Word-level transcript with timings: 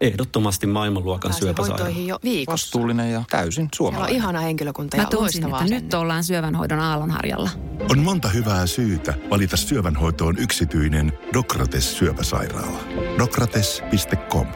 Ehdottomasti 0.00 0.66
maailmanluokan 0.66 1.32
syöpäsairaala. 1.32 1.84
hoitoihin 1.84 2.06
jo 2.06 2.18
viikossa. 2.24 2.52
Vastuullinen 2.52 3.12
ja 3.12 3.24
täysin 3.30 3.52
Siellä 3.54 3.66
on 3.66 3.70
suomalainen. 3.76 4.16
ihana 4.16 4.40
henkilökunta 4.40 4.96
ja 4.96 5.02
Mä 5.02 5.08
loistavaa 5.12 5.62
että 5.62 5.74
nyt 5.74 5.94
ollaan 5.94 6.24
syövänhoidon 6.24 6.80
aallonharjalla. 6.80 7.50
On 7.90 7.98
monta 7.98 8.28
hyvää 8.28 8.66
syytä 8.66 9.14
valita 9.30 9.56
syövänhoitoon 9.56 10.38
yksityinen 10.38 11.12
Dokrates 11.32 11.98
syöpäsairaala. 11.98 12.78
Dokrates.com 13.18 14.46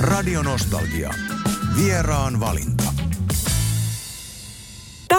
Radio 0.00 0.42
Nostalgia. 0.42 1.10
Vieraan 1.76 2.40
valinta. 2.40 2.95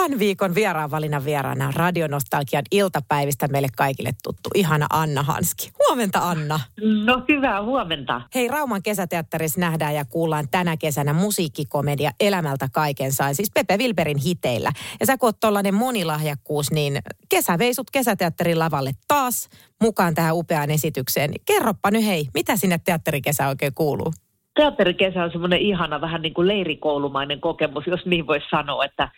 Tämän 0.08 0.18
viikon 0.18 0.54
vieraan 0.54 0.90
valinnan 0.90 1.24
vieraana 1.24 1.72
Radionostalgian 1.76 2.62
iltapäivistä 2.70 3.48
meille 3.48 3.68
kaikille 3.76 4.10
tuttu 4.22 4.50
ihana 4.54 4.86
Anna 4.90 5.22
Hanski. 5.22 5.70
Huomenta 5.78 6.18
Anna. 6.18 6.60
No 7.04 7.22
hyvää 7.28 7.62
huomenta. 7.62 8.20
Hei, 8.34 8.48
Rauman 8.48 8.82
kesäteatterissa 8.82 9.60
nähdään 9.60 9.94
ja 9.94 10.04
kuullaan 10.04 10.48
tänä 10.50 10.76
kesänä 10.76 11.12
musiikkikomedia 11.12 12.10
Elämältä 12.20 12.68
kaiken 12.72 13.12
sain, 13.12 13.34
siis 13.34 13.50
Pepe 13.54 13.76
Wilberin 13.76 14.18
hiteillä. 14.18 14.72
Ja 15.00 15.06
sä 15.06 15.18
kun 15.18 15.26
oot 15.26 15.40
tollanen 15.40 15.74
monilahjakkuus, 15.74 16.70
niin 16.70 16.98
kesäveisut 17.28 17.90
kesäteatterin 17.90 18.58
lavalle 18.58 18.90
taas 19.08 19.48
mukaan 19.82 20.14
tähän 20.14 20.36
upeaan 20.36 20.70
esitykseen. 20.70 21.30
Kerroppa 21.44 21.90
nyt 21.90 22.04
hei, 22.06 22.28
mitä 22.34 22.56
sinne 22.56 22.80
teatterikesä 22.84 23.48
oikein 23.48 23.74
kuuluu? 23.74 24.12
Teatterikesä 24.54 25.24
on 25.24 25.30
semmoinen 25.32 25.60
ihana, 25.60 26.00
vähän 26.00 26.22
niin 26.22 26.34
kuin 26.34 26.48
leirikoulumainen 26.48 27.40
kokemus, 27.40 27.86
jos 27.86 28.06
niin 28.06 28.26
voisi 28.26 28.46
sanoa, 28.50 28.84
että, 28.84 29.08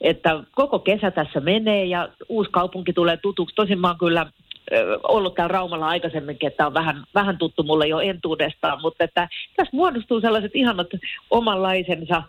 että 0.00 0.42
koko 0.54 0.78
kesä 0.78 1.10
tässä 1.10 1.40
menee 1.40 1.84
ja 1.84 2.08
uusi 2.28 2.50
kaupunki 2.50 2.92
tulee 2.92 3.16
tutuksi. 3.16 3.54
Tosin 3.54 3.80
mä 3.80 3.88
oon 3.88 3.98
kyllä 3.98 4.26
ollut 5.02 5.34
täällä 5.34 5.52
Raumalla 5.52 5.86
aikaisemminkin, 5.88 6.46
että 6.46 6.66
on 6.66 6.74
vähän, 6.74 7.04
vähän 7.14 7.38
tuttu 7.38 7.62
mulle 7.62 7.86
jo 7.86 8.00
entuudestaan, 8.00 8.80
mutta 8.82 9.04
että 9.04 9.28
tässä 9.56 9.76
muodostuu 9.76 10.20
sellaiset 10.20 10.50
ihanat 10.54 10.86
omanlaisensa 11.30 12.22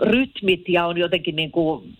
rytmit 0.00 0.68
ja 0.68 0.86
on 0.86 0.98
jotenkin 0.98 1.36
niin 1.36 1.50
kuin 1.50 1.94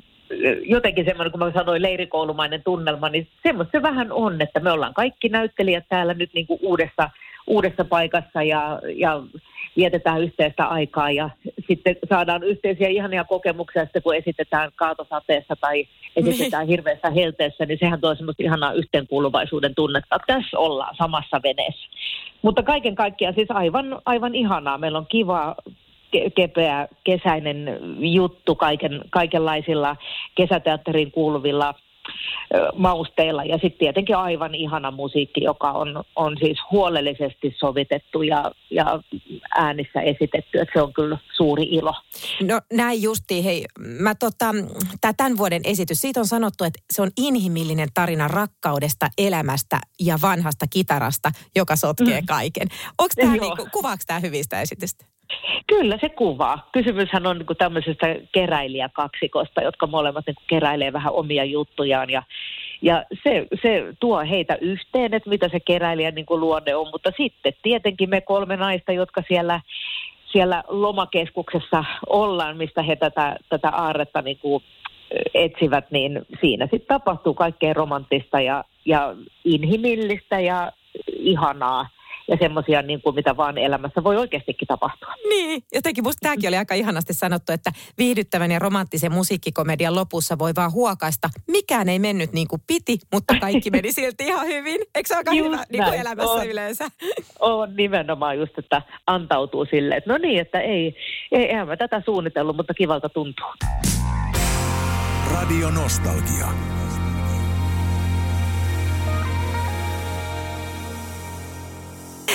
jotenkin 0.62 1.04
semmoinen, 1.04 1.30
kun 1.30 1.40
mä 1.40 1.52
sanoin 1.54 1.82
leirikoulumainen 1.82 2.62
tunnelma, 2.64 3.08
niin 3.08 3.28
semmoista 3.42 3.78
se 3.78 3.82
vähän 3.82 4.12
on, 4.12 4.42
että 4.42 4.60
me 4.60 4.70
ollaan 4.72 4.94
kaikki 4.94 5.28
näyttelijät 5.28 5.84
täällä 5.88 6.14
nyt 6.14 6.30
niin 6.34 6.46
kuin 6.46 6.58
uudessa, 6.62 7.10
uudessa 7.46 7.84
paikassa 7.84 8.42
ja, 8.42 8.80
ja 8.96 9.22
vietetään 9.76 10.22
yhteistä 10.22 10.66
aikaa 10.66 11.10
ja 11.10 11.30
sitten 11.66 11.96
saadaan 12.08 12.42
yhteisiä 12.42 12.88
ihania 12.88 13.24
kokemuksia 13.24 13.84
sitten, 13.84 14.02
kun 14.02 14.16
esitetään 14.16 14.70
kaatosateessa 14.76 15.56
tai 15.60 15.88
esitetään 16.16 16.66
hirveässä 16.66 17.10
helteessä, 17.10 17.66
niin 17.66 17.78
sehän 17.78 18.00
tuo 18.00 18.14
semmoista 18.14 18.42
ihanaa 18.42 18.72
yhteenkuuluvaisuuden 18.72 19.74
tunnetta. 19.74 20.18
Tässä 20.26 20.58
ollaan 20.58 20.96
samassa 20.96 21.40
veneessä. 21.42 21.88
Mutta 22.42 22.62
kaiken 22.62 22.94
kaikkiaan 22.94 23.34
siis 23.34 23.50
aivan, 23.50 24.00
aivan 24.04 24.34
ihanaa. 24.34 24.78
Meillä 24.78 24.98
on 24.98 25.06
kiva 25.06 25.56
ke- 26.16 26.30
kepeä 26.34 26.88
kesäinen 27.04 27.78
juttu 27.98 28.54
kaiken, 28.54 29.00
kaikenlaisilla 29.10 29.96
kesäteatteriin 30.34 31.12
kuuluvilla 31.12 31.74
mausteilla 32.74 33.44
ja 33.44 33.54
sitten 33.54 33.78
tietenkin 33.78 34.16
aivan 34.16 34.54
ihana 34.54 34.90
musiikki, 34.90 35.44
joka 35.44 35.70
on, 35.70 36.04
on 36.16 36.36
siis 36.40 36.58
huolellisesti 36.70 37.54
sovitettu 37.58 38.22
ja, 38.22 38.50
ja 38.70 39.00
äänissä 39.54 40.00
esitetty, 40.00 40.60
että 40.60 40.72
se 40.74 40.82
on 40.82 40.92
kyllä 40.92 41.18
suuri 41.36 41.62
ilo. 41.62 41.94
No 42.42 42.60
näin 42.72 43.02
justiin, 43.02 43.44
hei, 43.44 43.64
mä 43.78 44.14
tota, 44.14 44.46
tää 45.00 45.12
tämän 45.12 45.38
vuoden 45.38 45.62
esitys, 45.64 46.00
siitä 46.00 46.20
on 46.20 46.26
sanottu, 46.26 46.64
että 46.64 46.80
se 46.92 47.02
on 47.02 47.10
inhimillinen 47.16 47.88
tarina 47.94 48.28
rakkaudesta, 48.28 49.08
elämästä 49.18 49.80
ja 50.00 50.18
vanhasta 50.22 50.66
kitarasta, 50.70 51.30
joka 51.56 51.76
sotkee 51.76 52.20
Mm. 52.20 52.26
kaiken. 52.26 52.68
Onko 52.98 53.14
tämä 53.16 53.32
niinku, 53.36 53.68
kuvaako 53.72 54.02
tämä 54.06 54.20
hyvistä 54.20 54.60
esitystä? 54.60 55.04
Kyllä 55.78 55.98
se 56.00 56.08
kuvaa. 56.08 56.68
Kysymyshän 56.72 57.26
on 57.26 57.38
niin 57.38 57.56
tämmöisestä 57.58 58.16
keräilijäkaksikosta, 58.32 59.62
jotka 59.62 59.86
molemmat 59.86 60.24
niin 60.26 60.36
keräilee 60.46 60.92
vähän 60.92 61.12
omia 61.12 61.44
juttujaan. 61.44 62.10
Ja 62.10 62.22
ja 62.82 63.04
se, 63.22 63.46
se 63.62 63.84
tuo 64.00 64.20
heitä 64.20 64.58
yhteen, 64.60 65.14
että 65.14 65.30
mitä 65.30 65.48
se 65.48 65.60
keräilijän 65.60 66.14
niin 66.14 66.26
luonne 66.30 66.74
on, 66.74 66.88
mutta 66.92 67.12
sitten 67.16 67.52
tietenkin 67.62 68.10
me 68.10 68.20
kolme 68.20 68.56
naista, 68.56 68.92
jotka 68.92 69.22
siellä, 69.28 69.60
siellä 70.32 70.64
lomakeskuksessa 70.68 71.84
ollaan, 72.06 72.56
mistä 72.56 72.82
he 72.82 72.96
tätä, 72.96 73.36
tätä 73.48 73.68
aarretta 73.68 74.22
niin 74.22 74.38
kuin 74.38 74.62
etsivät, 75.34 75.90
niin 75.90 76.22
siinä 76.40 76.64
sitten 76.64 76.88
tapahtuu 76.88 77.34
kaikkea 77.34 77.74
romanttista 77.74 78.40
ja, 78.40 78.64
ja 78.84 79.14
inhimillistä 79.44 80.40
ja 80.40 80.72
ihanaa 81.08 81.86
ja 82.32 82.38
semmoisia, 82.40 82.82
niin 82.82 83.02
kuin 83.02 83.14
mitä 83.14 83.36
vaan 83.36 83.58
elämässä 83.58 84.04
voi 84.04 84.16
oikeastikin 84.16 84.68
tapahtua. 84.68 85.14
Niin, 85.28 85.62
jotenkin 85.74 86.04
musta 86.04 86.20
tämäkin 86.22 86.48
oli 86.48 86.56
aika 86.56 86.74
ihanasti 86.74 87.14
sanottu, 87.14 87.52
että 87.52 87.72
viihdyttävän 87.98 88.50
ja 88.50 88.58
romanttisen 88.58 89.12
musiikkikomedian 89.12 89.94
lopussa 89.94 90.38
voi 90.38 90.52
vaan 90.56 90.72
huokaista. 90.72 91.30
Mikään 91.50 91.88
ei 91.88 91.98
mennyt 91.98 92.32
niin 92.32 92.48
kuin 92.48 92.62
piti, 92.66 92.98
mutta 93.12 93.34
kaikki 93.40 93.70
meni 93.70 93.92
silti 94.02 94.26
ihan 94.26 94.46
hyvin. 94.46 94.80
Eikö 94.94 95.08
se 95.08 95.14
aika 95.16 95.32
Just 95.32 95.50
hyvä 95.50 95.64
niin 95.72 95.84
kuin 95.84 96.00
elämässä 96.00 96.32
On. 96.32 96.46
yleensä? 96.46 96.88
On 97.40 97.76
nimenomaan 97.76 98.38
just, 98.38 98.58
että 98.58 98.82
antautuu 99.06 99.64
silleen, 99.64 99.98
että 99.98 100.12
no 100.12 100.18
niin, 100.18 100.40
että 100.40 100.60
ei, 100.60 100.96
ei 101.32 101.44
eihän 101.44 101.68
mä 101.68 101.76
tätä 101.76 102.02
suunnitellut, 102.04 102.56
mutta 102.56 102.74
kivalta 102.74 103.08
tuntuu. 103.08 103.46
Radio 105.30 105.70
Nostalgia. 105.70 106.46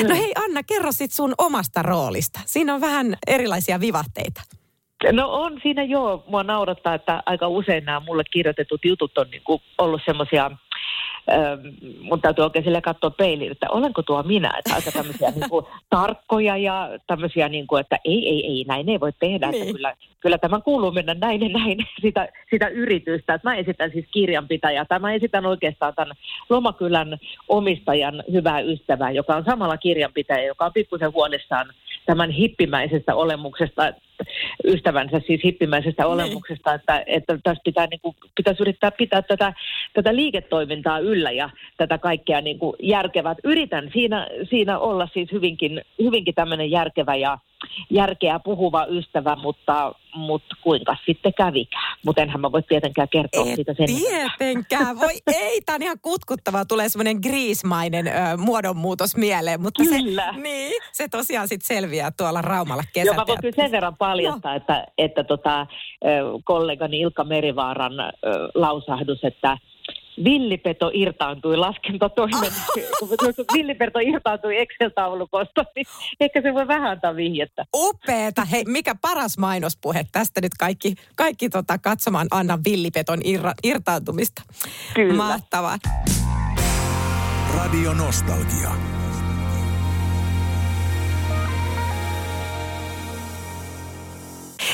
No 0.04 0.16
hei 0.16 0.32
Anna, 0.46 0.64
kerro 0.64 0.92
sit 0.92 1.12
sun 1.12 1.34
omasta 1.38 1.82
roolista. 1.82 2.40
Siinä 2.46 2.74
on 2.74 2.82
vähän 2.82 3.18
erilaisia 3.28 3.80
vivahteita. 3.80 4.42
No 5.12 5.30
on 5.30 5.60
siinä 5.64 5.84
joo. 5.84 6.24
Mua 6.28 6.44
naurattaa, 6.44 6.94
että 6.94 7.24
aika 7.26 7.48
usein 7.48 7.86
nämä 7.86 8.00
mulle 8.00 8.24
kirjoitetut 8.32 8.86
jutut 8.86 9.18
on 9.18 9.30
niinku 9.32 9.62
ollut 9.78 10.02
semmoisia, 10.06 10.52
mun 12.02 12.22
täytyy 12.22 12.44
oikein 12.44 12.66
sille 12.66 12.82
katsoa 12.82 13.10
peiliin, 13.10 13.52
että 13.52 13.68
olenko 13.70 14.02
tuo 14.02 14.24
minä, 14.24 14.54
että 14.60 14.76
aika 14.76 14.92
tämmöisiä 14.92 15.32
niinku 15.36 15.68
tarkkoja 15.90 16.58
ja 16.58 16.90
tämmöisiä, 17.08 17.50
niinku, 17.50 17.76
että 17.76 18.00
ei, 18.06 18.30
ei, 18.30 18.46
ei, 18.48 18.66
näin 18.68 18.90
ei 18.90 19.00
voi 19.00 19.12
tehdä, 19.20 19.52
Niin. 19.52 19.62
että 19.62 19.74
kyllä, 19.74 19.94
kyllä 20.20 20.38
tämän 20.38 20.64
kuuluu 20.64 20.92
mennä 20.92 21.14
näin 21.14 21.42
ja 21.42 21.50
näin, 21.50 21.78
sitä, 22.02 22.28
sitä 22.50 22.68
yritystä. 22.68 23.34
Että 23.34 23.50
mä 23.50 23.56
esitän 23.56 23.92
siis 23.92 24.06
kirjanpitäjää, 24.12 24.86
tai 24.86 25.00
mä 25.00 25.14
esitän 25.14 25.46
oikeastaan 25.46 25.94
tämän 25.96 26.16
Lomakylän 26.50 27.18
omistajan 27.48 28.24
hyvää 28.32 28.60
ystävää, 28.60 29.12
joka 29.12 29.36
on 29.36 29.44
samalla 29.46 29.78
kirjanpitäjä, 29.78 30.44
joka 30.46 30.66
on 30.66 30.74
pikkusen 30.74 31.14
huolissaan 31.14 31.68
tämän 32.06 32.32
hippimäisestä 32.32 33.16
olemuksesta, 33.16 33.94
ystävänsä 34.64 35.22
siis 35.28 35.42
hippimäisestä 35.44 36.08
olemuksesta, 36.08 36.74
että, 36.74 37.04
että 37.08 37.40
tässä 37.44 37.62
pitää, 37.66 37.88
niin 37.88 38.00
kuin, 38.02 38.16
pitäisi 38.36 38.62
yrittää 38.64 38.92
pitää 38.92 39.22
tätä, 39.22 39.54
tätä 39.94 40.16
liiketoimintaa 40.16 41.00
yllä 41.00 41.32
ja 41.32 41.50
tätä 41.78 41.98
kaikkea 41.98 42.42
niin 42.42 42.60
kuin 42.60 42.76
järkevää. 42.84 43.36
Yritän 43.44 43.90
siinä, 43.94 44.28
siinä 44.50 44.80
olla 44.80 45.08
siis 45.14 45.32
hyvinkin, 45.32 45.82
hyvinkin 46.04 46.36
tämmöinen 46.36 46.72
järkevä 46.72 47.16
ja 47.16 47.38
järkeä 47.90 48.40
puhuva 48.40 48.86
ystävä, 48.86 49.36
mutta, 49.36 49.96
mutta 50.16 50.56
kuinka 50.62 50.98
sitten 51.06 51.34
kävikään. 51.34 51.98
Mutta 52.06 52.22
enhän 52.22 52.42
mä 52.42 52.52
voi 52.52 52.64
tietenkään 52.64 53.10
kertoa 53.10 53.46
Et 53.50 53.56
siitä 53.56 53.74
sen. 53.78 53.88
tietenkään. 53.88 55.00
Voi 55.00 55.14
ei, 55.42 55.62
tämä 55.62 55.76
on 55.76 55.82
ihan 55.82 56.00
kutkuttavaa. 56.02 56.66
Tulee 56.66 56.90
semmoinen 56.90 57.18
griismainen 57.24 58.08
ö, 58.08 58.12
muodonmuutos 58.38 59.16
mieleen. 59.16 59.62
Mutta 59.62 59.84
Kyllä. 59.84 60.34
Se, 60.36 60.42
niin, 60.42 60.82
se 60.92 61.08
tosiaan 61.08 61.48
sitten 61.48 61.68
selviää 61.68 62.12
tuolla 62.12 62.42
Raumalla 62.42 62.84
Joo, 62.96 63.06
mä 63.06 63.08
voin 63.08 63.16
kyllä 63.16 63.26
kesäteatterissa. 63.26 63.62
sen 63.62 63.72
verran 63.72 63.98
paljastaa, 64.10 64.56
että, 64.56 64.88
että 64.98 65.24
tota, 65.24 65.68
kollegani 66.44 67.00
Ilkka 67.00 67.24
Merivaaran 67.24 67.94
lausahdus, 68.56 69.24
että 69.24 69.58
villipeto 70.24 70.92
irtaantui 70.94 71.58
laskentatoimen, 71.58 72.52
kun 73.00 73.10
villipeto 73.58 74.00
irtaantui 74.00 74.58
Excel-taulukosta, 74.58 75.66
niin 75.76 75.86
ehkä 76.20 76.42
se 76.42 76.54
voi 76.54 76.68
vähän 76.68 76.92
antaa 76.92 77.16
vihjettä. 77.16 77.66
Upeeta. 77.76 78.46
Hei, 78.46 78.64
mikä 78.68 78.96
paras 79.02 79.38
mainospuhe 79.38 80.06
tästä 80.12 80.42
nyt 80.42 80.54
kaikki, 80.60 80.96
kaikki 81.16 81.50
tota 81.50 81.78
katsomaan 81.78 82.28
Annan 82.32 82.60
villipeton 82.70 83.20
irra, 83.24 83.54
irtaantumista. 83.64 84.42
Kyllä. 84.94 85.14
Mahtavaa. 85.14 85.78
Radio 87.56 87.94
Nostalgia. 87.94 88.70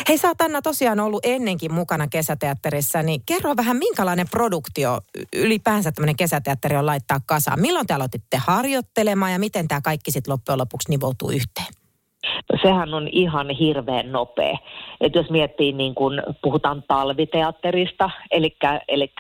Hei, 0.08 0.18
sä 0.18 0.28
oot 0.28 0.42
Anna 0.42 0.62
tosiaan 0.62 1.00
ollut 1.00 1.26
ennenkin 1.26 1.74
mukana 1.74 2.08
kesäteatterissa, 2.08 3.04
niin 3.04 3.22
kerro 3.26 3.56
vähän 3.58 3.78
minkälainen 3.78 4.28
produktio 4.32 5.00
ylipäänsä 5.36 5.92
tämmöinen 5.92 6.16
kesäteatteri 6.16 6.76
on 6.76 6.86
laittaa 6.86 7.20
kasaan. 7.26 7.62
Milloin 7.62 7.88
te 7.88 7.94
aloititte 7.94 8.38
harjoittelemaan 8.38 9.32
ja 9.32 9.40
miten 9.40 9.68
tämä 9.68 9.82
kaikki 9.82 10.12
sitten 10.12 10.32
loppujen 10.32 10.60
lopuksi 10.60 10.90
nivoutuu 10.90 11.32
yhteen? 11.32 11.74
Sehän 12.62 12.94
on 12.94 13.08
ihan 13.12 13.50
hirveän 13.50 14.12
nopea. 14.12 14.58
Et 15.02 15.16
jos 15.16 15.30
miettii, 15.30 15.72
niin 15.72 15.96
kun 15.96 16.24
puhutaan 16.42 16.84
talviteatterista, 16.88 18.10
eli, 18.32 18.58
eli 18.88 19.12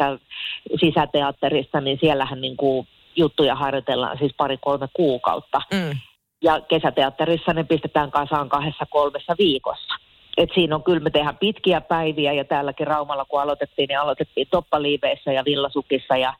sisäteatterista, 0.79 1.81
niin 1.81 1.97
siellähän 2.01 2.41
niin 2.41 2.57
kuin 2.57 2.87
juttuja 3.15 3.55
harjoitellaan 3.55 4.17
siis 4.17 4.33
pari-kolme 4.37 4.87
kuukautta. 4.93 5.61
Mm. 5.73 5.97
ja 6.41 6.61
kesäteatterissa 6.61 7.53
ne 7.53 7.63
pistetään 7.63 8.11
kasaan 8.11 8.49
kahdessa 8.49 8.85
kolmessa 8.89 9.35
viikossa. 9.37 9.93
Et 10.37 10.49
siinä 10.53 10.75
on 10.75 10.83
kyllä, 10.83 10.99
me 10.99 11.09
tehdään 11.09 11.37
pitkiä 11.37 11.81
päiviä 11.81 12.33
ja 12.33 12.45
täälläkin 12.45 12.87
Raumalla 12.87 13.25
kun 13.25 13.41
aloitettiin, 13.41 13.87
niin 13.87 13.99
aloitettiin 13.99 14.47
toppaliiveissä 14.51 15.33
ja 15.33 15.45
villasukissa 15.45 16.17
ja, 16.17 16.33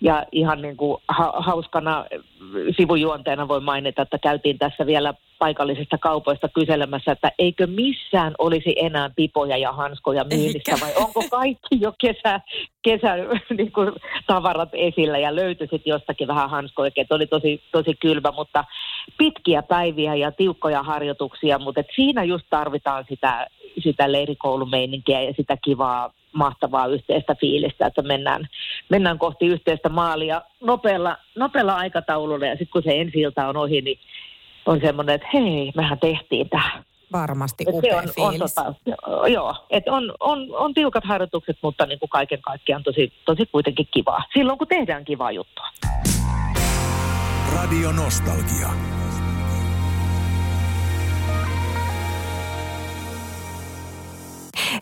ja 0.00 0.26
ihan 0.32 0.62
niin 0.62 0.76
kuin 0.76 1.02
ha, 1.08 1.32
hauskana 1.36 2.04
sivujuonteena 2.76 3.48
voi 3.48 3.60
mainita, 3.60 4.02
että 4.02 4.18
käytiin 4.18 4.58
tässä 4.58 4.86
vielä 4.86 5.14
paikallisista 5.38 5.98
kaupoista 5.98 6.48
kyselemässä, 6.48 7.12
että 7.12 7.32
eikö 7.38 7.66
missään 7.66 8.34
olisi 8.38 8.74
enää 8.76 9.10
pipoja 9.16 9.56
ja 9.56 9.72
hanskoja 9.72 10.24
myynnissä 10.24 10.76
vai 10.80 10.92
onko 10.96 11.24
kaikki 11.30 11.80
jo 11.80 11.92
kesä, 11.98 12.40
kesä 12.82 13.16
niin 13.58 13.72
kuin, 13.72 13.92
tavarat 14.26 14.68
esillä 14.72 15.18
ja 15.18 15.36
löytyi 15.36 15.66
sitten 15.66 15.90
jostakin 15.90 16.28
vähän 16.28 16.50
hanskoja, 16.50 16.90
että 16.96 17.14
oli 17.14 17.26
tosi, 17.26 17.62
tosi 17.72 17.94
kylmä, 18.00 18.32
mutta 18.32 18.64
pitkiä 19.18 19.62
päiviä 19.62 20.14
ja 20.14 20.32
tiukkoja 20.32 20.82
harjoituksia, 20.82 21.58
mutta 21.58 21.80
et 21.80 21.86
siinä 21.94 22.24
just 22.24 22.46
tarvitaan 22.50 23.04
sitä, 23.08 23.46
sitä 23.78 24.12
leirikoulumeininkiä 24.12 25.20
ja 25.20 25.32
sitä 25.36 25.56
kivaa 25.56 26.12
mahtavaa 26.32 26.86
yhteistä 26.86 27.36
fiilistä, 27.40 27.86
että 27.86 28.02
mennään, 28.02 28.48
mennään 28.88 29.18
kohti 29.18 29.46
yhteistä 29.46 29.88
maalia 29.88 30.42
nopealla, 30.60 31.16
nopealla 31.34 31.76
aikataululla 31.76 32.46
ja 32.46 32.52
sitten 32.52 32.72
kun 32.72 32.82
se 32.82 33.00
ensi 33.00 33.26
on 33.26 33.56
ohi, 33.56 33.80
niin 33.80 33.98
on 34.66 34.80
semmoinen, 34.80 35.14
että 35.14 35.28
hei, 35.32 35.72
mehän 35.76 35.98
tehtiin 35.98 36.48
tämä. 36.48 36.82
Varmasti 37.12 37.64
et 37.68 37.74
upea 37.74 37.90
se 37.90 37.96
on, 37.96 38.30
fiilis. 38.30 38.58
On, 38.58 38.74
tota, 38.74 39.28
joo, 39.28 39.54
että 39.70 39.92
on, 39.92 40.12
on, 40.20 40.46
on 40.50 40.74
tiukat 40.74 41.04
harjoitukset, 41.04 41.58
mutta 41.62 41.86
niin 41.86 41.98
kuin 41.98 42.10
kaiken 42.10 42.42
kaikkiaan 42.42 42.82
tosi, 42.82 43.12
tosi 43.24 43.46
kuitenkin 43.46 43.88
kivaa. 43.90 44.24
Silloin 44.32 44.58
kun 44.58 44.68
tehdään 44.68 45.04
kivaa 45.04 45.32
juttua. 45.32 45.66
Radio 47.54 47.92
Nostalgia. 47.92 48.99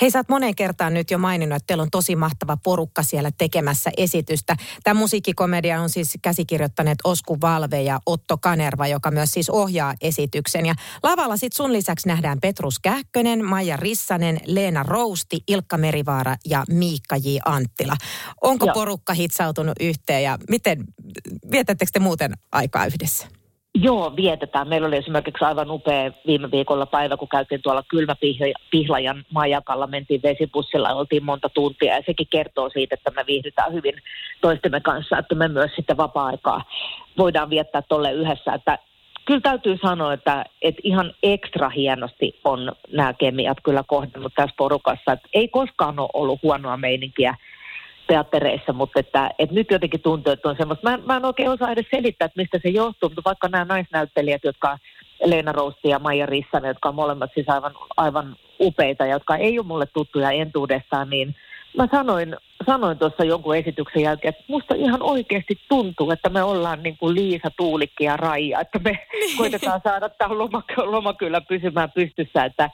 Hei, 0.01 0.11
sä 0.11 0.19
oot 0.19 0.29
moneen 0.29 0.55
kertaan 0.55 0.95
nyt 0.95 1.11
jo 1.11 1.19
maininnut, 1.19 1.57
että 1.57 1.67
teillä 1.67 1.83
on 1.83 1.91
tosi 1.91 2.17
mahtava 2.17 2.57
porukka 2.57 3.03
siellä 3.03 3.31
tekemässä 3.39 3.91
esitystä. 3.97 4.57
Tämä 4.83 5.01
musiikkikomedia 5.01 5.81
on 5.81 5.91
siis 5.91 6.19
käsikirjoittaneet 6.23 6.99
Osku 7.05 7.41
Valve 7.41 7.83
ja 7.83 8.01
Otto 8.07 8.39
Kanerva, 8.39 8.87
joka 8.87 9.11
myös 9.11 9.31
siis 9.31 9.51
ohjaa 9.51 9.95
esityksen. 10.01 10.67
Ja 10.67 10.75
lavalla 11.03 11.37
sit 11.37 11.53
sun 11.53 11.73
lisäksi 11.73 12.09
nähdään 12.09 12.39
Petrus 12.41 12.79
Kähkönen, 12.79 13.45
Maija 13.45 13.77
Rissanen, 13.77 14.41
Leena 14.45 14.83
Rousti, 14.83 15.41
Ilkka 15.49 15.79
Merivaara 15.79 16.37
ja 16.45 16.65
Miikka 16.71 17.17
J. 17.17 17.29
Anttila. 17.45 17.97
Onko 18.41 18.67
Joo. 18.67 18.75
porukka 18.75 19.15
hitsautunut 19.15 19.77
yhteen 19.81 20.23
ja 20.23 20.39
miten, 20.51 20.85
vietättekö 21.51 21.91
te 21.93 21.99
muuten 21.99 22.33
aikaa 22.53 22.87
yhdessä? 22.87 23.38
Joo, 23.81 24.17
vietetään. 24.17 24.69
Meillä 24.69 24.89
oli 24.89 24.97
esimerkiksi 24.97 25.45
aivan 25.45 25.71
upea 25.71 26.13
viime 26.27 26.51
viikolla 26.51 26.87
päivä, 26.87 27.17
kun 27.17 27.29
käytiin 27.29 27.63
tuolla 27.63 27.83
Kylmäpihlajan 27.89 29.25
majakalla, 29.33 29.87
mentiin 29.87 30.23
vesipussilla, 30.23 30.95
oltiin 30.95 31.25
monta 31.25 31.49
tuntia 31.49 31.95
ja 31.95 32.03
sekin 32.07 32.27
kertoo 32.31 32.71
siitä, 32.71 32.95
että 32.95 33.11
me 33.11 33.25
viihdytään 33.27 33.73
hyvin 33.73 33.95
toistemme 34.41 34.81
kanssa, 34.81 35.19
että 35.19 35.35
me 35.35 35.49
myös 35.49 35.71
sitten 35.77 35.97
vapaa-aikaa 35.97 36.65
voidaan 37.19 37.51
viettää 37.51 37.83
tuolle 37.83 38.13
yhdessä, 38.13 38.53
että 38.55 38.79
kyllä 39.25 39.41
täytyy 39.41 39.79
sanoa, 39.83 40.13
että, 40.13 40.45
että 40.63 40.81
ihan 40.85 41.15
ekstra 41.23 41.69
hienosti 41.69 42.41
on 42.45 42.73
nämä 42.93 43.13
kemiat 43.13 43.59
kyllä 43.65 43.85
kohdannut 43.87 44.33
tässä 44.37 44.55
porukassa. 44.59 45.13
Että 45.13 45.29
ei 45.33 45.49
koskaan 45.49 45.99
ole 45.99 46.09
ollut 46.13 46.43
huonoa 46.43 46.77
meininkiä 46.77 47.35
teattereissa, 48.09 48.73
mutta 48.73 49.01
että, 49.01 49.31
että 49.39 49.55
nyt 49.55 49.71
jotenkin 49.71 50.01
tuntuu, 50.01 50.33
että 50.33 50.49
on 50.49 50.57
semmoista, 50.59 50.91
mä 50.91 50.99
mä 51.07 51.17
en 51.17 51.25
oikein 51.25 51.51
osaa 51.51 51.71
edes 51.71 51.87
selittää, 51.91 52.27
että 52.27 52.41
mistä 52.41 52.59
se 52.63 52.69
johtuu, 52.69 53.09
mutta 53.09 53.23
vaikka 53.25 53.49
nämä 53.49 53.65
naisnäyttelijät, 53.65 54.45
jotka 54.45 54.79
Leena 55.25 55.53
Rousti 55.53 55.89
ja 55.89 55.99
Maija 55.99 56.27
Rissanen, 56.27 56.69
jotka 56.69 56.89
on 56.89 56.95
molemmat 56.95 57.31
siis 57.35 57.49
aivan, 57.49 57.75
aivan 57.97 58.37
upeita, 58.61 59.07
jotka 59.07 59.37
ei 59.37 59.59
ole 59.59 59.67
mulle 59.67 59.87
tuttuja 59.87 60.31
entuudestaan, 60.31 61.11
niin 61.11 61.37
mä 61.77 61.89
sanoin, 61.91 62.37
sanoin 62.67 62.99
tuossa 62.99 63.25
jonkun 63.25 63.57
esityksen 63.57 64.03
jälkeen, 64.03 64.35
että 64.35 64.45
musta 64.49 64.75
ihan 64.75 65.03
oikeasti 65.03 65.59
tuntuu, 65.69 66.11
että 66.11 66.29
me 66.29 66.43
ollaan 66.43 66.83
niin 66.83 66.97
kuin 66.97 67.15
Liisa, 67.15 67.51
Tuulikki 67.57 68.05
ja 68.05 68.17
Raija, 68.17 68.61
että 68.61 68.79
me 68.79 68.91
niin. 69.13 69.37
koitetaan 69.39 69.81
saada 69.85 70.09
tämä 70.09 70.39
loma, 70.39 70.63
loma 70.77 71.15
kyllä 71.15 71.41
pysymään 71.41 71.93
pystyssä, 71.93 72.45
että, 72.45 72.71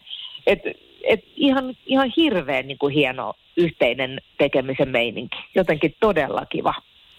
että 0.47 0.71
et 1.09 1.21
ihan, 1.37 1.77
ihan 1.87 2.13
hirveän 2.17 2.67
niin 2.67 2.79
kuin 2.79 2.95
hieno 2.95 3.35
yhteinen 3.57 4.21
tekemisen 4.39 4.89
meininki. 4.89 5.37
Jotenkin 5.55 5.95
todella 6.01 6.47
kiva. 6.47 6.75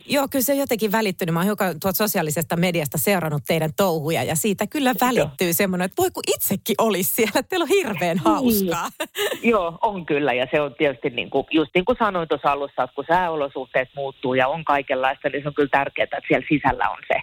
Joo, 0.08 0.28
kyllä 0.32 0.44
se 0.44 0.52
on 0.52 0.58
jotenkin 0.58 0.92
välittynyt. 0.92 1.34
Mä 1.34 1.40
oon 1.40 1.46
hiukan 1.46 1.80
tuolta 1.80 1.98
sosiaalisesta 1.98 2.56
mediasta 2.56 2.98
seurannut 2.98 3.44
teidän 3.48 3.70
touhuja 3.78 4.24
ja 4.24 4.36
siitä 4.36 4.68
kyllä 4.68 4.94
välittyy 5.02 5.48
Joo. 5.48 5.54
semmoinen, 5.54 5.86
että 5.86 6.02
voi 6.02 6.12
kun 6.12 6.24
itsekin 6.28 6.76
olisi 6.78 7.16
siellä, 7.16 7.44
teillä 7.44 7.64
on 7.64 7.70
hirveän 7.70 8.18
niin. 8.18 8.24
hauskaa. 8.26 8.90
Joo, 9.52 9.78
on 9.82 10.06
kyllä 10.06 10.34
ja 10.34 10.48
se 10.52 10.62
on 10.62 10.76
tietysti 10.78 11.10
niin 11.10 11.30
kuin, 11.30 11.46
just 11.52 11.72
niin 11.76 11.86
kuin 11.86 11.98
sanoin 12.00 12.28
tuossa 12.28 12.52
alussa, 12.52 12.84
että 12.84 12.96
kun 12.96 13.06
sääolosuhteet 13.08 13.90
muuttuu 13.96 14.34
ja 14.34 14.48
on 14.48 14.66
kaikenlaista, 14.66 15.30
niin 15.30 15.42
se 15.42 15.48
on 15.48 15.54
kyllä 15.54 15.70
tärkeää, 15.70 16.04
että 16.04 16.20
siellä 16.28 16.48
sisällä 16.50 16.90
on 16.90 16.98
se, 17.08 17.22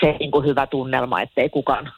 se 0.00 0.16
niin 0.20 0.30
kuin 0.30 0.46
hyvä 0.46 0.66
tunnelma, 0.66 1.20
ettei 1.20 1.48
kukaan 1.48 1.92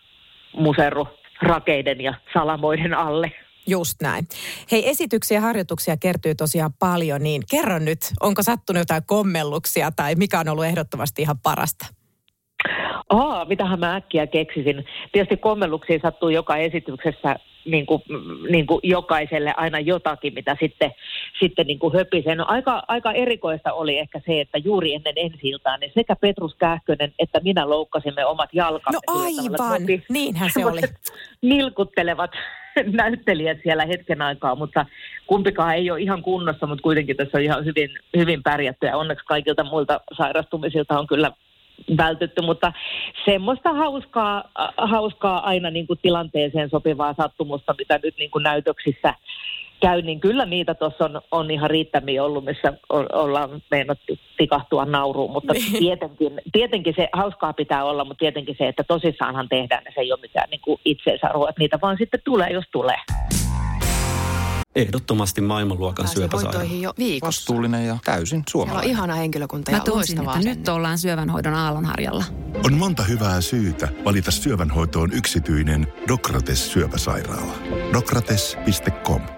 muserru 0.52 1.08
rakeiden 1.42 2.00
ja 2.00 2.14
salamoiden 2.32 2.94
alle. 2.94 3.32
Just 3.68 4.02
näin. 4.02 4.26
Hei, 4.72 4.88
esityksiä 4.88 5.36
ja 5.36 5.40
harjoituksia 5.40 5.96
kertyy 5.96 6.34
tosiaan 6.34 6.72
paljon, 6.78 7.22
niin 7.22 7.42
kerro 7.50 7.78
nyt, 7.78 7.98
onko 8.20 8.42
sattunut 8.42 8.80
jotain 8.80 9.02
kommelluksia 9.06 9.90
tai 9.96 10.14
mikä 10.14 10.40
on 10.40 10.48
ollut 10.48 10.64
ehdottomasti 10.64 11.22
ihan 11.22 11.38
parasta? 11.42 11.86
Aa, 13.10 13.44
mitähän 13.44 13.80
mä 13.80 13.96
äkkiä 13.96 14.26
keksisin. 14.26 14.84
Tietysti 15.12 15.36
kommelluksia 15.36 15.98
sattuu 16.02 16.28
joka 16.28 16.56
esityksessä 16.56 17.36
niin 17.64 17.86
kuin, 17.86 18.02
niin 18.50 18.66
kuin 18.66 18.80
jokaiselle 18.82 19.54
aina 19.56 19.80
jotakin, 19.80 20.34
mitä 20.34 20.56
sitten, 20.60 20.90
sitten 21.40 21.66
niin 21.66 21.78
kuin 21.78 21.94
höpisen. 21.94 22.38
No, 22.38 22.44
aika, 22.48 22.82
aika 22.88 23.12
erikoista 23.12 23.72
oli 23.72 23.98
ehkä 23.98 24.20
se, 24.26 24.40
että 24.40 24.58
juuri 24.58 24.94
ennen 24.94 25.14
ensi 25.16 25.38
niin 25.42 25.92
sekä 25.94 26.16
Petrus 26.16 26.54
Kähkönen 26.54 27.12
että 27.18 27.40
minä 27.40 27.70
loukkasimme 27.70 28.26
omat 28.26 28.50
jalkamme. 28.52 28.98
No 29.06 29.20
aivan, 29.20 29.82
niinhän 30.08 30.50
se 30.54 30.66
oli. 30.66 30.80
Nilkuttelevat 31.42 32.30
näyttelijät 33.02 33.58
siellä 33.62 33.86
hetken 33.86 34.22
aikaa, 34.22 34.54
mutta 34.54 34.86
kumpikaan 35.26 35.74
ei 35.74 35.90
ole 35.90 36.00
ihan 36.00 36.22
kunnossa, 36.22 36.66
mutta 36.66 36.82
kuitenkin 36.82 37.16
tässä 37.16 37.38
on 37.38 37.44
ihan 37.44 37.64
hyvin, 37.64 37.90
hyvin 38.16 38.42
pärjätty. 38.42 38.86
Ja 38.86 38.96
onneksi 38.96 39.24
kaikilta 39.24 39.64
muilta 39.64 40.00
sairastumisilta 40.16 40.98
on 40.98 41.06
kyllä 41.06 41.32
vältytty, 41.96 42.42
mutta 42.42 42.72
semmoista 43.24 43.72
hauskaa, 43.72 44.44
hauskaa 44.76 45.46
aina 45.46 45.70
niin 45.70 45.86
kuin 45.86 45.98
tilanteeseen 46.02 46.70
sopivaa 46.70 47.14
sattumusta, 47.14 47.74
mitä 47.78 48.00
nyt 48.02 48.14
niin 48.18 48.30
kuin 48.30 48.42
näytöksissä 48.42 49.14
käy, 49.80 50.02
niin 50.02 50.20
kyllä 50.20 50.46
niitä 50.46 50.74
tuossa 50.74 51.04
on, 51.04 51.20
on 51.30 51.50
ihan 51.50 51.70
riittämiä 51.70 52.24
ollut, 52.24 52.44
missä 52.44 52.72
ollaan 53.12 53.62
meinattu 53.70 54.18
tikahtua 54.38 54.84
nauruun, 54.84 55.32
mutta 55.32 55.52
niin. 55.52 55.72
tietenkin, 55.78 56.40
tietenkin 56.52 56.94
se 56.96 57.08
hauskaa 57.12 57.52
pitää 57.52 57.84
olla, 57.84 58.04
mutta 58.04 58.18
tietenkin 58.18 58.56
se, 58.58 58.68
että 58.68 58.84
tosissaanhan 58.84 59.48
tehdään, 59.48 59.84
niin 59.84 59.94
se 59.94 60.00
ei 60.00 60.12
ole 60.12 60.20
mitään 60.20 60.50
niin 60.50 60.60
kuin 60.60 60.80
itseisarvoa, 60.84 61.48
että 61.48 61.60
niitä 61.60 61.78
vaan 61.82 61.96
sitten 61.98 62.20
tulee, 62.24 62.50
jos 62.50 62.64
tulee. 62.72 62.98
Ehdottomasti 64.76 65.40
maailmanluokan 65.40 66.08
syöpäsairaala. 66.08 66.70
jo 66.80 66.92
viikossa. 66.98 67.26
Vastuullinen 67.26 67.86
ja 67.86 67.98
täysin 68.04 68.42
suomalainen. 68.48 68.84
Siellä 68.84 69.00
on 69.00 69.06
ihana 69.06 69.20
henkilökunta 69.20 69.70
ja 69.70 69.76
Mä 69.76 69.84
tunsin, 69.84 70.18
että 70.18 70.38
nyt 70.44 70.68
ollaan 70.68 70.98
syövänhoidon 70.98 71.54
aallonharjalla. 71.54 72.24
On 72.64 72.74
monta 72.74 73.02
hyvää 73.02 73.40
syytä 73.40 73.88
valita 74.04 74.30
syövänhoitoon 74.30 75.12
yksityinen 75.12 75.92
Dokrates 76.08 76.72
syöpäsairaala. 76.72 77.52
Dokrates.com 77.92 79.37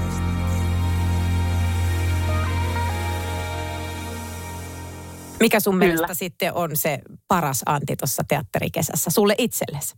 Mikä 5.41 5.59
sun 5.59 5.73
Kyllä. 5.73 5.85
mielestä 5.85 6.13
sitten 6.13 6.53
on 6.53 6.69
se 6.73 6.99
paras 7.27 7.63
anti 7.65 7.95
tuossa 7.95 8.23
teatterikesässä 8.27 9.09
sulle 9.09 9.35
itsellesi? 9.37 9.95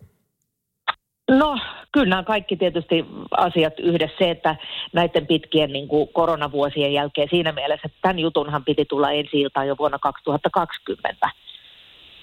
No, 1.31 1.57
kyllä 1.91 2.09
nämä 2.09 2.23
kaikki 2.23 2.57
tietysti 2.57 3.05
asiat 3.38 3.79
yhdessä. 3.79 4.17
Se, 4.19 4.29
että 4.29 4.55
näiden 4.93 5.27
pitkien 5.27 5.73
niin 5.73 5.88
kuin 5.88 6.07
koronavuosien 6.13 6.93
jälkeen 6.93 7.27
siinä 7.31 7.51
mielessä, 7.51 7.85
että 7.85 7.97
tämän 8.01 8.19
jutunhan 8.19 8.65
piti 8.65 8.85
tulla 8.85 9.12
ensi 9.12 9.41
iltaan 9.41 9.67
jo 9.67 9.75
vuonna 9.79 10.00
2020. 10.00 11.29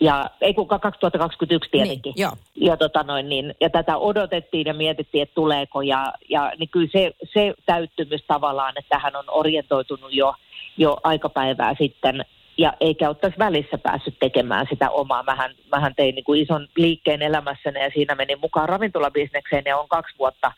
ja 0.00 0.30
ei 0.40 0.54
kukaan 0.54 0.80
2021 0.80 1.70
tietenkin. 1.70 2.12
Niin, 2.16 2.22
joo. 2.22 2.32
ja, 2.54 2.76
tota 2.76 3.02
noin, 3.02 3.28
niin, 3.28 3.54
ja 3.60 3.70
tätä 3.70 3.96
odotettiin 3.96 4.66
ja 4.66 4.74
mietittiin, 4.74 5.22
että 5.22 5.34
tuleeko. 5.34 5.82
Ja, 5.82 6.12
ja 6.28 6.52
niin 6.58 6.68
kyllä 6.68 6.88
se, 6.92 7.12
se 7.34 7.54
täyttymys 7.66 8.24
tavallaan, 8.26 8.74
että 8.78 8.98
hän 8.98 9.16
on 9.16 9.24
orientoitunut 9.28 10.12
jo, 10.12 10.34
jo 10.76 10.96
aikapäivää 11.02 11.74
sitten 11.78 12.24
ja 12.59 12.73
eikä 12.80 13.09
ole 13.09 13.16
tässä 13.16 13.38
välissä 13.38 13.78
päässyt 13.78 14.19
tekemään 14.21 14.66
sitä 14.71 14.90
omaa. 14.90 15.23
Mähän, 15.23 15.54
mähän 15.73 15.95
tein 15.95 16.14
niin 16.14 16.25
kuin 16.25 16.42
ison 16.42 16.69
liikkeen 16.76 17.23
elämässäni 17.23 17.80
ja 17.80 17.90
siinä 17.95 18.14
menin 18.14 18.40
mukaan 18.40 18.69
ravintolabisnekseen 18.69 19.62
ja 19.66 19.78
on 19.78 19.88
kaksi 19.88 20.14
vuotta, 20.19 20.52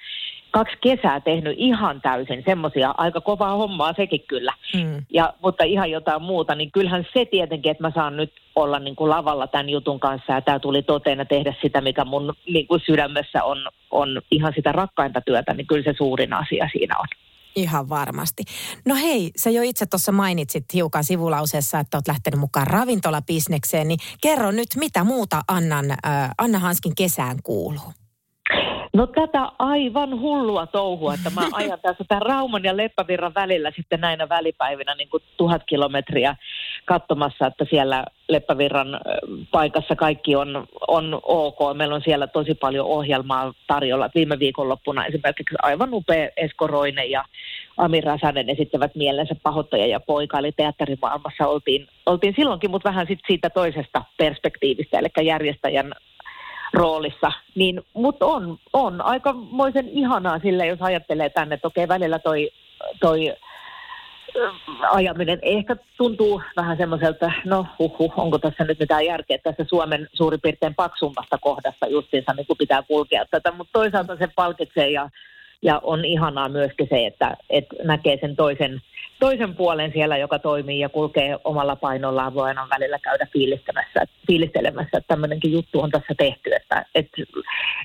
kaksi 0.51 0.77
kesää 0.81 1.21
tehnyt 1.21 1.55
ihan 1.59 2.01
täysin 2.01 2.43
semmoisia, 2.47 2.95
aika 2.99 3.21
kovaa 3.21 3.57
hommaa 3.57 3.93
sekin 3.93 4.25
kyllä, 4.29 4.53
mm. 4.75 5.05
ja, 5.11 5.35
mutta 5.43 5.65
ihan 5.65 5.91
jotain 5.91 6.23
muuta, 6.23 6.55
niin 6.55 6.73
kyllähän 6.73 7.07
se 7.13 7.25
tietenkin, 7.25 7.71
että 7.71 7.83
mä 7.85 7.93
saan 7.95 8.17
nyt 8.17 8.33
olla 8.57 8.79
niin 8.79 8.97
kuin 8.97 9.11
lavalla 9.11 9.47
tämän 9.47 9.69
jutun 9.69 10.01
kanssa 10.01 10.33
ja 10.33 10.41
tämä 10.41 10.59
tuli 10.59 10.83
toteena 10.83 11.25
tehdä 11.25 11.55
sitä, 11.63 11.81
mikä 11.81 12.05
mun 12.05 12.35
niin 12.53 12.67
kuin 12.67 12.81
sydämessä 12.87 13.45
on, 13.45 13.59
on 13.91 14.23
ihan 14.31 14.53
sitä 14.57 14.73
rakkainta 14.73 15.21
työtä, 15.21 15.55
niin 15.55 15.67
kyllä 15.67 15.85
se 15.85 15.95
suurin 15.97 16.33
asia 16.33 16.69
siinä 16.73 16.99
on. 16.99 17.07
Ihan 17.57 17.89
varmasti. 17.89 18.43
No 18.85 18.95
hei, 18.95 19.31
sä 19.37 19.51
jo 19.51 19.63
itse 19.63 19.87
tuossa 19.87 20.13
mainitsit 20.13 20.65
hiukan 20.75 21.05
sivulauseessa, 21.05 21.79
että 21.79 21.97
oot 21.99 22.09
lähtenyt 22.09 22.41
mukaan 22.41 22.67
ravintolabisnekseen, 22.67 23.89
niin 23.89 23.99
kerro 24.21 24.51
nyt, 24.51 24.69
mitä 24.77 25.05
muuta 25.05 25.43
Annan, 25.49 25.91
äh, 25.91 25.99
Anna 26.39 26.59
Hanskin 26.59 26.95
kesään 26.95 27.43
kuuluu? 27.43 28.02
No 28.95 29.07
tätä 29.07 29.53
aivan 29.59 30.21
hullua 30.21 30.67
touhua, 30.67 31.15
että 31.15 31.31
mä 31.31 31.49
ajan 31.53 31.79
tässä 31.83 32.05
tämän 32.09 32.23
Rauman 32.23 32.65
ja 32.65 32.77
Leppävirran 32.77 33.35
välillä 33.35 33.73
sitten 33.77 34.01
näinä 34.01 34.29
välipäivinä 34.29 34.95
niin 34.95 35.09
kuin 35.09 35.23
tuhat 35.37 35.63
kilometriä 35.67 36.37
katsomassa, 36.85 37.47
että 37.47 37.67
siellä 37.71 38.05
Leppävirran 38.29 39.01
paikassa 39.51 39.97
kaikki 39.97 40.37
on, 40.37 40.67
on 40.89 41.21
ok. 41.23 41.59
Meillä 41.77 41.95
on 41.95 42.03
siellä 42.05 42.27
tosi 42.27 42.55
paljon 42.55 42.87
ohjelmaa 42.87 43.53
tarjolla. 43.67 44.11
Viime 44.15 44.39
viikonloppuna 44.39 45.07
esimerkiksi 45.07 45.55
aivan 45.63 45.95
upea 45.95 46.29
Esko 46.37 46.67
Roine 46.67 47.05
ja 47.05 47.25
Amir 47.77 48.05
Räsänen 48.05 48.51
esittävät 48.51 48.95
mielensä 48.95 49.35
pahoittaja 49.43 49.87
ja 49.87 50.01
poika, 50.01 50.39
eli 50.39 50.53
teatterimaailmassa 50.53 51.47
oltiin, 51.47 51.87
oltiin 52.07 52.35
silloinkin, 52.37 52.71
mutta 52.71 52.89
vähän 52.89 53.07
sit 53.07 53.21
siitä 53.27 53.51
toisesta 53.51 54.05
perspektiivistä, 54.17 54.99
eli 54.99 55.27
järjestäjän 55.27 55.95
roolissa. 56.73 57.33
Niin, 57.55 57.81
mutta 57.95 58.27
on, 58.27 58.59
on 58.73 59.01
aikamoisen 59.01 59.89
ihanaa 59.89 60.39
sille, 60.39 60.67
jos 60.67 60.83
ajattelee 60.83 61.31
tänne, 61.31 61.55
että 61.55 61.69
okei, 61.69 61.89
välillä 61.89 62.19
toi, 62.19 62.51
toi 63.01 63.35
ajaminen 64.91 65.39
ehkä 65.43 65.77
tuntuu 65.97 66.43
vähän 66.57 66.77
semmoiselta, 66.77 67.33
no 67.45 67.67
huhu, 67.79 68.13
onko 68.17 68.39
tässä 68.39 68.65
nyt 68.65 68.79
mitään 68.79 69.07
järkeä 69.07 69.39
tässä 69.39 69.65
Suomen 69.69 70.09
suurin 70.13 70.41
piirtein 70.41 70.75
paksummasta 70.75 71.39
kohdasta 71.39 71.87
justiinsa, 71.87 72.33
niin 72.33 72.47
kuin 72.47 72.59
pitää 72.59 72.83
kulkea 72.83 73.25
tätä, 73.31 73.53
mutta 73.53 73.73
toisaalta 73.73 74.17
se 74.17 74.29
palkitsee 74.37 74.91
ja, 74.91 75.11
ja 75.63 75.81
on 75.83 76.05
ihanaa 76.05 76.49
myöskin 76.49 76.87
se, 76.91 77.07
että, 77.07 77.37
että 77.51 77.77
näkee 77.85 78.19
sen 78.21 78.37
toisen 78.37 78.81
toisen 79.23 79.55
puolen 79.55 79.93
siellä, 79.93 80.17
joka 80.17 80.39
toimii 80.39 80.81
ja 80.81 80.89
kulkee 80.89 81.39
omalla 81.45 81.77
painollaan, 81.77 82.35
voi 82.35 82.49
aina 82.49 82.69
välillä 82.71 82.99
käydä 82.99 83.27
fiilistelemässä, 83.33 84.07
fiilistelemässä 84.27 84.99
että 84.99 85.09
tämmöinenkin 85.09 85.53
juttu 85.53 85.81
on 85.81 85.91
tässä 85.91 86.15
tehty. 86.19 86.55
Että, 86.55 86.85
et, 86.95 87.07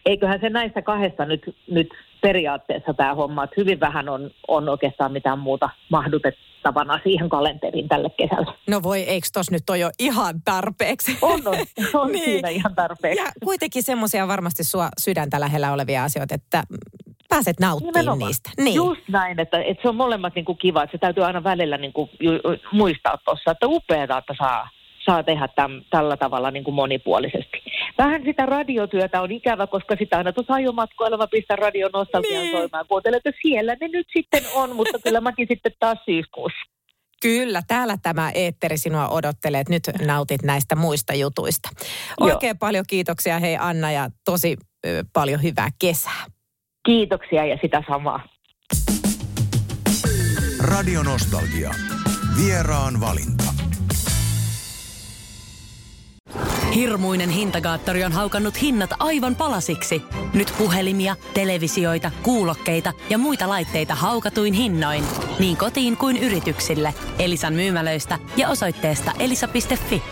eiköhän 0.05 0.39
se 0.41 0.49
näistä 0.49 0.81
kahdesta 0.81 1.25
nyt, 1.25 1.55
nyt 1.71 1.89
periaatteessa 2.21 2.93
tämä 2.93 3.15
homma, 3.15 3.43
että 3.43 3.53
hyvin 3.57 3.79
vähän 3.79 4.09
on, 4.09 4.31
on 4.47 4.69
oikeastaan 4.69 5.11
mitään 5.11 5.39
muuta 5.39 5.69
mahdutettavana 5.89 6.99
siihen 7.03 7.29
kalenteriin 7.29 7.87
tälle 7.87 8.09
kesälle. 8.17 8.53
No 8.67 8.83
voi, 8.83 9.01
eikö 9.01 9.27
tos 9.33 9.51
nyt 9.51 9.69
ole 9.69 9.77
jo 9.77 9.89
ihan 9.99 10.41
tarpeeksi? 10.45 11.17
On, 11.21 11.41
on, 11.45 11.55
on 12.01 12.11
niin. 12.11 12.23
siinä 12.23 12.49
ihan 12.49 12.75
tarpeeksi. 12.75 13.23
Ja 13.23 13.31
kuitenkin 13.43 13.83
semmoisia 13.83 14.27
varmasti 14.27 14.63
sua 14.63 14.89
sydäntä 14.99 15.39
lähellä 15.39 15.73
olevia 15.73 16.03
asioita, 16.03 16.35
että 16.35 16.63
pääset 17.27 17.59
nauttimaan 17.59 17.93
Nimenomaan. 17.93 18.27
niistä. 18.27 18.49
Niin. 18.57 18.75
Just 18.75 19.01
näin, 19.07 19.39
että, 19.39 19.61
että 19.63 19.81
se 19.81 19.89
on 19.89 19.95
molemmat 19.95 20.35
niin 20.35 20.45
kuin 20.45 20.57
kiva, 20.57 20.83
että 20.83 20.91
se 20.91 20.97
täytyy 20.97 21.23
aina 21.25 21.43
välillä 21.43 21.77
niin 21.77 21.93
kuin 21.93 22.09
muistaa 22.71 23.17
tuossa, 23.25 23.51
että 23.51 23.67
upeaa, 23.67 24.03
että 24.03 24.35
saa, 24.37 24.69
saa 25.05 25.23
tehdä 25.23 25.47
täm, 25.47 25.81
tällä 25.89 26.17
tavalla 26.17 26.51
niin 26.51 26.63
kuin 26.63 26.75
monipuolisesti. 26.75 27.63
Vähän 27.97 28.21
sitä 28.25 28.45
radiotyötä 28.45 29.21
on 29.21 29.31
ikävä, 29.31 29.67
koska 29.67 29.95
sitä 29.99 30.17
aina 30.17 30.33
tuossa 30.33 30.53
ajomatkoilla 30.53 31.17
mä 31.17 31.27
pistän 31.27 31.59
radion 31.59 31.91
nostalgian 31.93 32.43
niin. 32.43 32.51
soimaan. 32.57 32.85
Kuuntelen, 32.87 33.17
että 33.17 33.39
siellä 33.41 33.75
ne 33.81 33.87
nyt 33.87 34.07
sitten 34.17 34.43
on, 34.55 34.75
mutta 34.75 34.99
kyllä 34.99 35.21
mäkin 35.21 35.47
sitten 35.47 35.71
taas 35.79 35.97
syyskuussa. 36.05 36.59
Kyllä, 37.21 37.61
täällä 37.67 37.97
tämä 38.01 38.31
eetteri 38.31 38.77
sinua 38.77 39.07
odottelee, 39.09 39.61
että 39.61 39.73
nyt 39.73 39.83
nautit 40.05 40.43
näistä 40.43 40.75
muista 40.75 41.13
jutuista. 41.13 41.69
Oikein 42.19 42.49
Joo. 42.49 42.57
paljon 42.59 42.85
kiitoksia 42.87 43.39
hei 43.39 43.57
Anna 43.59 43.91
ja 43.91 44.09
tosi 44.25 44.57
paljon 45.13 45.43
hyvää 45.43 45.69
kesää. 45.79 46.25
Kiitoksia 46.87 47.45
ja 47.45 47.57
sitä 47.61 47.83
samaa. 47.87 48.27
Radio 50.59 51.03
Nostalgia. 51.03 51.71
Vieraan 52.37 52.99
valinta. 52.99 53.43
Hirmuinen 56.75 57.29
hintakaattori 57.29 58.03
on 58.03 58.11
haukannut 58.11 58.61
hinnat 58.61 58.89
aivan 58.99 59.35
palasiksi. 59.35 60.01
Nyt 60.33 60.53
puhelimia, 60.57 61.15
televisioita, 61.33 62.11
kuulokkeita 62.23 62.93
ja 63.09 63.17
muita 63.17 63.49
laitteita 63.49 63.95
haukatuin 63.95 64.53
hinnoin. 64.53 65.03
Niin 65.39 65.57
kotiin 65.57 65.97
kuin 65.97 66.17
yrityksille. 66.17 66.93
Elisan 67.19 67.53
myymälöistä 67.53 68.19
ja 68.37 68.49
osoitteesta 68.49 69.11
elisa.fi. 69.19 70.03